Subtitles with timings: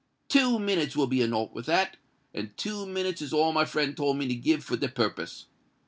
[0.29, 4.27] Two minutes will be enow for that—and two minutes is all my friend told me
[4.29, 5.45] to give for the purpose.